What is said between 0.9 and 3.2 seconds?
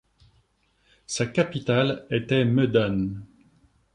Sa capitale était Medan.